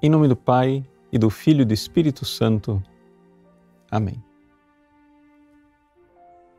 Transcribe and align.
Em 0.00 0.08
nome 0.08 0.28
do 0.28 0.36
Pai 0.36 0.84
e 1.10 1.18
do 1.18 1.28
Filho 1.28 1.62
e 1.62 1.64
do 1.64 1.74
Espírito 1.74 2.24
Santo. 2.24 2.80
Amém. 3.90 4.22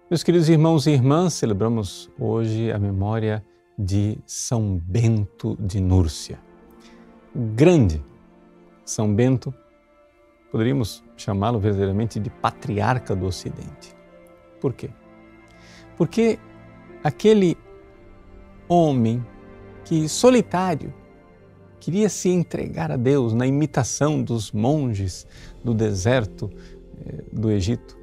Meus 0.09 0.23
queridos 0.23 0.49
irmãos 0.49 0.85
e 0.85 0.91
irmãs, 0.91 1.35
celebramos 1.35 2.11
hoje 2.19 2.69
a 2.69 2.77
memória 2.77 3.41
de 3.77 4.17
São 4.25 4.75
Bento 4.75 5.55
de 5.57 5.79
Núrcia. 5.79 6.37
Grande 7.55 8.03
São 8.83 9.15
Bento, 9.15 9.53
poderíamos 10.51 11.01
chamá-lo 11.15 11.59
verdadeiramente 11.59 12.19
de 12.19 12.29
patriarca 12.29 13.15
do 13.15 13.25
Ocidente. 13.25 13.95
Por 14.59 14.73
quê? 14.73 14.89
Porque 15.95 16.37
aquele 17.01 17.57
homem 18.67 19.25
que 19.85 20.09
solitário 20.09 20.93
queria 21.79 22.09
se 22.09 22.29
entregar 22.29 22.91
a 22.91 22.97
Deus 22.97 23.33
na 23.33 23.47
imitação 23.47 24.21
dos 24.21 24.51
monges 24.51 25.25
do 25.63 25.73
deserto 25.73 26.49
eh, 27.05 27.23
do 27.31 27.49
Egito 27.49 27.97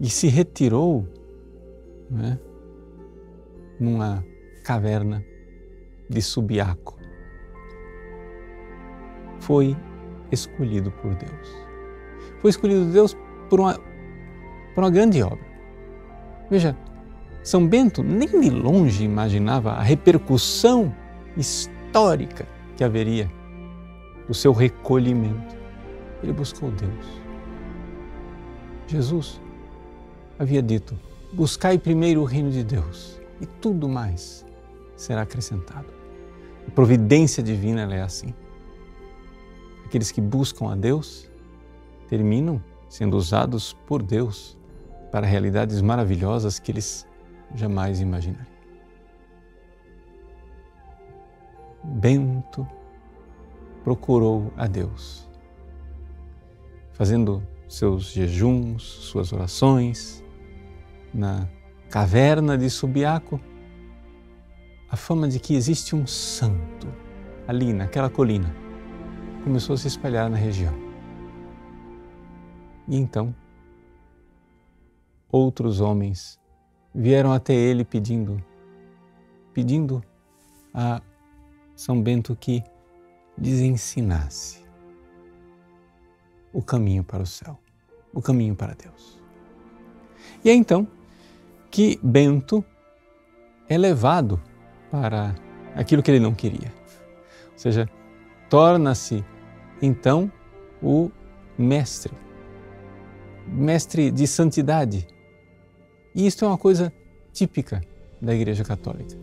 e 0.00 0.08
se 0.08 0.28
retirou 0.28 1.06
né, 2.10 2.38
numa 3.78 4.24
caverna 4.64 5.24
de 6.08 6.20
Subiaco. 6.20 6.98
Foi 9.40 9.76
escolhido 10.30 10.90
por 10.90 11.14
Deus. 11.14 11.48
Foi 12.40 12.50
escolhido 12.50 12.84
por 12.86 12.92
Deus 12.92 13.16
por 13.48 13.60
uma, 13.60 13.78
por 14.74 14.84
uma 14.84 14.90
grande 14.90 15.22
obra. 15.22 15.52
Veja, 16.50 16.76
São 17.42 17.66
Bento 17.66 18.02
nem 18.02 18.28
de 18.28 18.50
longe 18.50 19.04
imaginava 19.04 19.72
a 19.72 19.82
repercussão 19.82 20.94
histórica 21.36 22.46
que 22.82 22.84
haveria 22.84 23.30
do 24.26 24.34
seu 24.34 24.52
recolhimento. 24.52 25.54
Ele 26.20 26.32
buscou 26.32 26.68
Deus. 26.72 27.06
Jesus 28.88 29.40
havia 30.36 30.60
dito: 30.60 30.98
buscai 31.32 31.78
primeiro 31.78 32.22
o 32.22 32.24
reino 32.24 32.50
de 32.50 32.64
Deus 32.64 33.20
e 33.40 33.46
tudo 33.46 33.88
mais 33.88 34.44
será 34.96 35.22
acrescentado. 35.22 35.86
A 36.66 36.70
providência 36.72 37.40
divina 37.40 37.82
é 37.94 38.02
assim. 38.02 38.34
Aqueles 39.84 40.10
que 40.10 40.20
buscam 40.20 40.68
a 40.68 40.74
Deus 40.74 41.30
terminam 42.08 42.60
sendo 42.88 43.16
usados 43.16 43.74
por 43.86 44.02
Deus 44.02 44.58
para 45.12 45.24
realidades 45.24 45.80
maravilhosas 45.80 46.58
que 46.58 46.72
eles 46.72 47.06
jamais 47.54 48.00
imaginariam. 48.00 48.51
Bento 52.02 52.66
procurou 53.84 54.52
a 54.56 54.66
Deus, 54.66 55.30
fazendo 56.90 57.46
seus 57.68 58.06
jejuns, 58.06 58.82
suas 58.82 59.32
orações, 59.32 60.24
na 61.14 61.48
caverna 61.88 62.58
de 62.58 62.68
Subiaco, 62.68 63.40
a 64.90 64.96
fama 64.96 65.28
de 65.28 65.38
que 65.38 65.54
existe 65.54 65.94
um 65.94 66.04
santo 66.04 66.88
ali 67.46 67.72
naquela 67.72 68.10
colina 68.10 68.52
começou 69.44 69.74
a 69.74 69.76
se 69.76 69.86
espalhar 69.86 70.28
na 70.28 70.36
região. 70.36 70.74
E 72.88 72.96
então, 72.96 73.32
outros 75.30 75.80
homens 75.80 76.36
vieram 76.92 77.32
até 77.32 77.54
ele 77.54 77.84
pedindo, 77.84 78.42
pedindo 79.54 80.02
a 80.74 81.00
são 81.82 82.00
Bento 82.00 82.36
que 82.36 82.62
lhes 83.36 83.58
ensinasse 83.58 84.62
o 86.52 86.62
caminho 86.62 87.02
para 87.02 87.24
o 87.24 87.26
céu, 87.26 87.58
o 88.14 88.22
caminho 88.22 88.54
para 88.54 88.72
Deus. 88.72 89.20
E 90.44 90.50
é 90.50 90.54
então 90.54 90.86
que 91.72 91.98
Bento 92.00 92.64
é 93.68 93.76
levado 93.76 94.40
para 94.92 95.34
aquilo 95.74 96.04
que 96.04 96.10
ele 96.12 96.20
não 96.20 96.32
queria. 96.32 96.72
Ou 97.50 97.58
seja, 97.58 97.90
torna-se 98.48 99.24
então 99.80 100.30
o 100.80 101.10
mestre, 101.58 102.14
mestre 103.44 104.12
de 104.12 104.28
santidade. 104.28 105.04
E 106.14 106.28
isto 106.28 106.44
é 106.44 106.48
uma 106.48 106.58
coisa 106.58 106.92
típica 107.32 107.82
da 108.20 108.32
Igreja 108.32 108.62
Católica. 108.62 109.16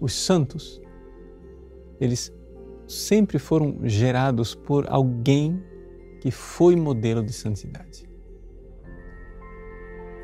Os 0.00 0.12
santos 0.14 0.83
eles 2.04 2.32
sempre 2.86 3.38
foram 3.38 3.78
gerados 3.84 4.54
por 4.54 4.86
alguém 4.88 5.62
que 6.20 6.30
foi 6.30 6.76
modelo 6.76 7.22
de 7.22 7.32
santidade. 7.32 8.08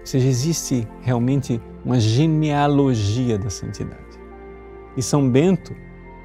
Ou 0.00 0.06
seja, 0.06 0.26
existe 0.26 0.88
realmente 1.02 1.60
uma 1.84 2.00
genealogia 2.00 3.38
da 3.38 3.50
santidade. 3.50 4.18
E 4.96 5.02
São 5.02 5.28
Bento 5.28 5.74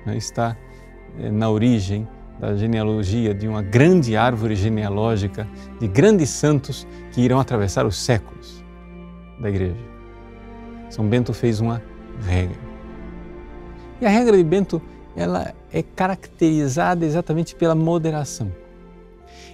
né, 0.05 0.17
está 0.17 0.57
é, 1.19 1.29
na 1.29 1.49
origem 1.49 2.07
da 2.39 2.55
genealogia 2.55 3.33
de 3.33 3.47
uma 3.47 3.61
grande 3.61 4.15
árvore 4.15 4.55
genealógica 4.55 5.47
de 5.79 5.87
grandes 5.87 6.29
santos 6.29 6.85
que 7.11 7.21
irão 7.21 7.39
atravessar 7.39 7.85
os 7.85 7.97
séculos 7.97 8.63
da 9.39 9.49
Igreja. 9.49 9.95
São 10.89 11.07
Bento 11.07 11.33
fez 11.33 11.59
uma 11.59 11.81
regra. 12.25 12.57
E 14.01 14.05
a 14.05 14.09
regra 14.09 14.35
de 14.35 14.43
Bento 14.43 14.81
ela 15.15 15.53
é 15.71 15.81
caracterizada 15.81 17.05
exatamente 17.05 17.55
pela 17.55 17.75
moderação. 17.75 18.51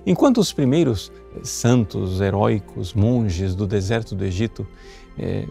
Enquanto 0.06 0.40
os 0.40 0.52
primeiros 0.52 1.12
santos 1.44 2.20
heróicos, 2.20 2.94
monges 2.94 3.54
do 3.54 3.68
deserto 3.68 4.16
do 4.16 4.26
Egito, 4.26 4.68
é, 5.18 5.46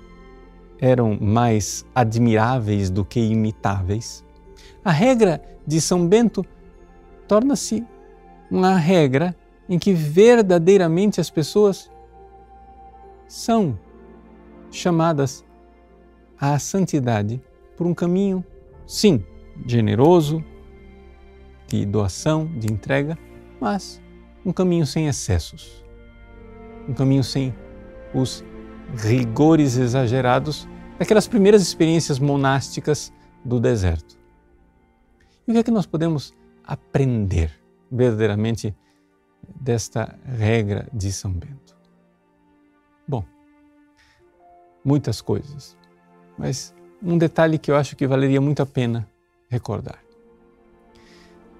eram 0.80 1.16
mais 1.20 1.84
admiráveis 1.94 2.90
do 2.90 3.04
que 3.04 3.20
imitáveis, 3.20 4.24
a 4.84 4.90
regra 4.90 5.42
de 5.66 5.80
São 5.80 6.06
Bento 6.06 6.44
torna-se 7.28 7.86
uma 8.50 8.76
regra 8.76 9.36
em 9.68 9.78
que 9.78 9.92
verdadeiramente 9.92 11.20
as 11.20 11.30
pessoas 11.30 11.90
são 13.28 13.78
chamadas 14.70 15.44
à 16.40 16.58
santidade 16.58 17.40
por 17.76 17.86
um 17.86 17.94
caminho, 17.94 18.44
sim, 18.86 19.24
generoso, 19.66 20.44
de 21.66 21.84
doação, 21.84 22.46
de 22.46 22.72
entrega, 22.72 23.16
mas 23.60 24.02
um 24.44 24.52
caminho 24.52 24.86
sem 24.86 25.06
excessos, 25.06 25.84
um 26.88 26.94
caminho 26.94 27.22
sem 27.22 27.54
os 28.14 28.44
rigores 28.96 29.76
exagerados 29.76 30.68
daquelas 30.98 31.28
primeiras 31.28 31.62
experiências 31.62 32.18
monásticas 32.18 33.12
do 33.44 33.60
deserto. 33.60 34.18
E 35.46 35.50
o 35.50 35.54
que 35.54 35.60
é 35.60 35.62
que 35.62 35.70
nós 35.70 35.86
podemos 35.86 36.34
aprender 36.64 37.52
verdadeiramente 37.90 38.74
desta 39.60 40.18
regra 40.24 40.88
de 40.92 41.12
São 41.12 41.32
Bento? 41.32 41.76
Bom, 43.06 43.24
muitas 44.84 45.20
coisas, 45.20 45.76
mas 46.36 46.74
um 47.02 47.16
detalhe 47.16 47.58
que 47.58 47.70
eu 47.70 47.76
acho 47.76 47.96
que 47.96 48.06
valeria 48.06 48.40
muito 48.40 48.62
a 48.62 48.66
pena 48.66 49.08
recordar. 49.50 49.98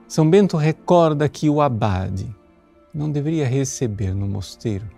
São 0.06 0.28
Bento 0.28 0.56
recorda 0.56 1.28
que 1.28 1.50
o 1.50 1.60
abade 1.60 2.34
não 2.94 3.10
deveria 3.10 3.46
receber 3.46 4.14
no 4.14 4.26
mosteiro 4.26 4.88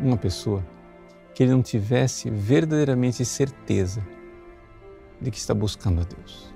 uma 0.00 0.16
pessoa 0.16 0.64
que 1.34 1.42
ele 1.42 1.52
não 1.52 1.62
tivesse 1.62 2.30
verdadeiramente 2.30 3.24
certeza 3.24 4.06
de 5.20 5.30
que 5.30 5.38
está 5.38 5.54
buscando 5.54 6.00
a 6.00 6.04
Deus. 6.04 6.52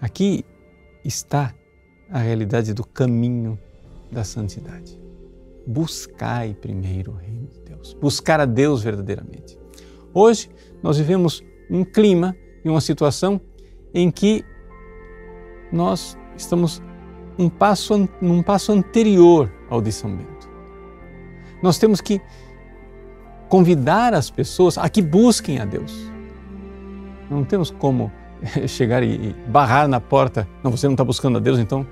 Aqui 0.00 0.44
está 1.04 1.54
a 2.10 2.18
realidade 2.18 2.72
do 2.72 2.84
caminho 2.84 3.58
da 4.10 4.24
santidade. 4.24 4.98
Buscai 5.66 6.54
primeiro 6.54 7.12
o 7.12 7.16
reino 7.16 7.46
de 7.46 7.60
Deus, 7.60 7.94
buscar 7.94 8.40
a 8.40 8.44
Deus 8.44 8.82
verdadeiramente. 8.82 9.58
Hoje 10.14 10.48
nós 10.82 10.98
vivemos 10.98 11.42
um 11.70 11.84
clima 11.84 12.36
em 12.66 12.68
uma 12.68 12.80
situação 12.80 13.40
em 13.94 14.10
que 14.10 14.44
nós 15.72 16.18
estamos 16.36 16.82
um 17.38 17.48
passo, 17.48 18.08
num 18.20 18.42
passo 18.42 18.72
anterior 18.72 19.52
ao 19.70 19.80
de 19.80 19.92
São 19.92 20.10
Bento. 20.10 20.50
Nós 21.62 21.78
temos 21.78 22.00
que 22.00 22.20
convidar 23.48 24.12
as 24.12 24.30
pessoas 24.30 24.76
a 24.76 24.88
que 24.88 25.00
busquem 25.00 25.60
a 25.60 25.64
Deus. 25.64 26.10
Não 27.30 27.44
temos 27.44 27.70
como 27.70 28.10
chegar 28.66 29.04
e 29.04 29.32
barrar 29.46 29.86
na 29.86 30.00
porta. 30.00 30.48
Não, 30.64 30.72
você 30.72 30.88
não 30.88 30.94
está 30.94 31.04
buscando 31.04 31.38
a 31.38 31.40
Deus, 31.40 31.60
então 31.60 31.86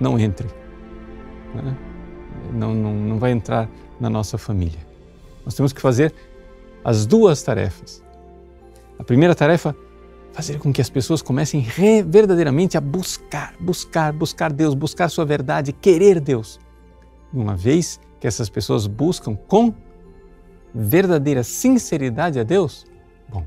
não 0.00 0.18
entre. 0.18 0.48
Né? 1.54 1.76
Não, 2.52 2.74
não, 2.74 2.92
não 2.92 3.18
vai 3.20 3.30
entrar 3.30 3.68
na 4.00 4.10
nossa 4.10 4.36
família. 4.36 4.80
Nós 5.44 5.54
temos 5.54 5.72
que 5.72 5.80
fazer 5.80 6.12
as 6.82 7.06
duas 7.06 7.40
tarefas. 7.40 8.02
A 9.00 9.04
primeira 9.04 9.34
tarefa 9.34 9.74
fazer 10.30 10.58
com 10.58 10.70
que 10.70 10.80
as 10.80 10.90
pessoas 10.90 11.22
comecem 11.22 11.62
verdadeiramente 12.06 12.76
a 12.76 12.82
buscar, 12.82 13.54
buscar, 13.58 14.12
buscar 14.12 14.52
Deus, 14.52 14.74
buscar 14.74 15.08
Sua 15.08 15.24
verdade, 15.24 15.72
querer 15.72 16.20
Deus. 16.20 16.60
E 17.32 17.38
uma 17.38 17.56
vez 17.56 17.98
que 18.20 18.26
essas 18.26 18.50
pessoas 18.50 18.86
buscam 18.86 19.34
com 19.34 19.74
verdadeira 20.74 21.42
sinceridade 21.42 22.38
a 22.38 22.42
Deus, 22.42 22.84
bom, 23.26 23.42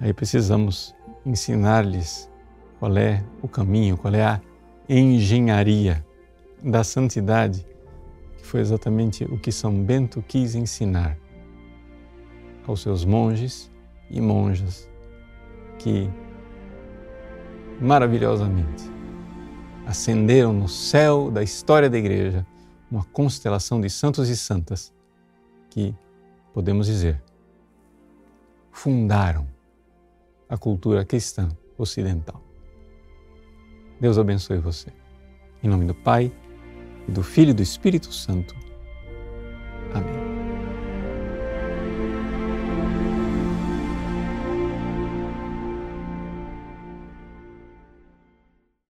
aí 0.00 0.12
precisamos 0.12 0.92
ensinar-lhes 1.24 2.28
qual 2.80 2.96
é 2.96 3.22
o 3.40 3.46
caminho, 3.46 3.96
qual 3.96 4.12
é 4.12 4.24
a 4.24 4.40
engenharia 4.88 6.04
da 6.64 6.82
santidade, 6.82 7.64
que 8.36 8.44
foi 8.44 8.58
exatamente 8.58 9.22
o 9.24 9.38
que 9.38 9.52
São 9.52 9.72
Bento 9.72 10.20
quis 10.26 10.56
ensinar 10.56 11.16
aos 12.66 12.82
seus 12.82 13.04
monges 13.04 13.70
e 14.10 14.20
monjas 14.20 14.88
que 15.78 16.08
maravilhosamente 17.80 18.84
acenderam 19.86 20.52
no 20.52 20.68
céu 20.68 21.30
da 21.30 21.42
história 21.42 21.88
da 21.88 21.98
Igreja 21.98 22.46
uma 22.90 23.04
constelação 23.04 23.80
de 23.80 23.90
santos 23.90 24.28
e 24.28 24.36
santas 24.36 24.92
que, 25.70 25.94
podemos 26.52 26.86
dizer, 26.86 27.22
fundaram 28.70 29.46
a 30.48 30.56
cultura 30.56 31.04
cristã 31.04 31.48
ocidental. 31.76 32.42
Deus 34.00 34.18
abençoe 34.18 34.58
você. 34.58 34.92
Em 35.62 35.68
nome 35.68 35.84
do 35.84 35.94
Pai, 35.94 36.32
e 37.08 37.12
do 37.12 37.22
Filho 37.22 37.50
e 37.50 37.54
do 37.54 37.62
Espírito 37.62 38.12
Santo. 38.12 38.54